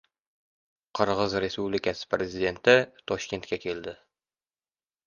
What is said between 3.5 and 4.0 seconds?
keldi